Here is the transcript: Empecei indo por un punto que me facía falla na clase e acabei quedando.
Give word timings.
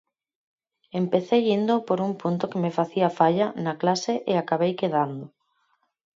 Empecei 1.01 1.43
indo 1.57 1.75
por 1.87 1.97
un 2.07 2.11
punto 2.21 2.43
que 2.51 2.61
me 2.63 2.75
facía 2.77 3.09
falla 3.19 3.47
na 3.63 3.73
clase 3.81 4.13
e 4.31 4.33
acabei 4.35 4.73
quedando. 4.81 5.25